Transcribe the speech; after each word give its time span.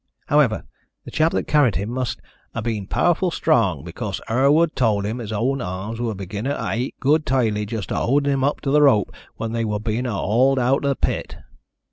However, 0.29 0.63
the 1.05 1.11
chap 1.11 1.31
that 1.33 1.43
carried 1.43 1.75
him 1.75 1.91
must 1.91 2.21
'a' 2.55 2.63
been 2.63 2.87
powerful 2.87 3.29
strong, 3.29 3.83
because 3.83 4.19
Herward 4.27 4.73
told 4.75 5.05
him 5.05 5.19
his 5.19 5.31
own 5.31 5.61
arms 5.61 5.99
were 6.01 6.15
begunnin' 6.15 6.57
ter 6.57 6.71
ache 6.71 6.95
good 6.99 7.23
tidily 7.23 7.67
just 7.67 7.91
a 7.91 7.97
howdin' 7.97 8.33
him 8.33 8.43
up 8.43 8.61
to 8.61 8.71
the 8.71 8.81
rope 8.81 9.11
when 9.35 9.51
they 9.51 9.63
wor 9.63 9.79
being 9.79 10.07
a 10.07 10.11
hawled 10.15 10.57
out 10.57 10.81
the 10.81 10.95
pit. 10.95 11.35